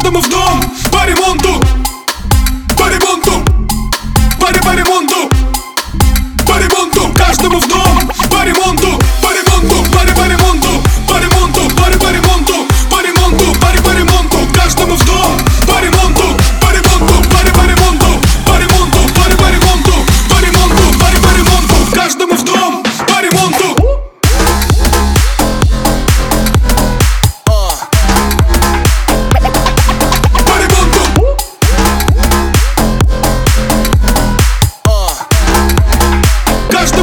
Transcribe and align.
каждому 0.00 0.20
в 0.20 0.28
дом. 0.30 0.60
По 0.90 1.04
ремонту 1.06 1.62
По 2.76 2.88
ремонту 2.88 3.44
По, 4.40 4.46
по 4.46 4.74
ремонту 4.74 5.30
По 6.46 6.58
ремонту 6.58 7.12
Каждому 7.14 7.58
в 7.58 7.68
дом. 7.68 7.89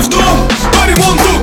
в 0.00 0.08
дом. 0.08 0.48
По 0.72 0.86
ремонту 0.86 1.37